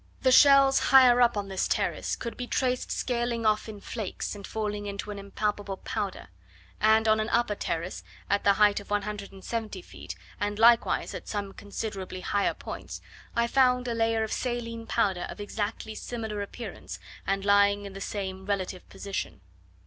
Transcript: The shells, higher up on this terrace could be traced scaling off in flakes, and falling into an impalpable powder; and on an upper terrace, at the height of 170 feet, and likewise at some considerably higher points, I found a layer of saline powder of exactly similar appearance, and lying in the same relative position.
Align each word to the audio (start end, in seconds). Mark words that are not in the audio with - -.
The 0.23 0.31
shells, 0.31 0.79
higher 0.89 1.21
up 1.21 1.37
on 1.37 1.47
this 1.47 1.67
terrace 1.67 2.15
could 2.15 2.35
be 2.35 2.47
traced 2.47 2.91
scaling 2.91 3.45
off 3.45 3.69
in 3.69 3.79
flakes, 3.79 4.33
and 4.33 4.47
falling 4.47 4.87
into 4.87 5.11
an 5.11 5.19
impalpable 5.19 5.77
powder; 5.77 6.29
and 6.79 7.07
on 7.07 7.19
an 7.19 7.29
upper 7.29 7.53
terrace, 7.53 8.03
at 8.27 8.43
the 8.43 8.53
height 8.53 8.79
of 8.79 8.89
170 8.89 9.79
feet, 9.83 10.15
and 10.39 10.57
likewise 10.57 11.13
at 11.13 11.27
some 11.27 11.53
considerably 11.53 12.21
higher 12.21 12.55
points, 12.55 12.99
I 13.35 13.45
found 13.45 13.87
a 13.87 13.93
layer 13.93 14.23
of 14.23 14.31
saline 14.33 14.87
powder 14.87 15.27
of 15.29 15.39
exactly 15.39 15.93
similar 15.93 16.41
appearance, 16.41 16.97
and 17.27 17.45
lying 17.45 17.85
in 17.85 17.93
the 17.93 18.01
same 18.01 18.47
relative 18.47 18.89
position. 18.89 19.41